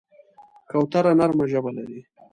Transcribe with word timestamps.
کوتره 0.69 1.11
نرمه 1.19 1.45
ژبه 1.51 1.71
لري. 1.77 1.99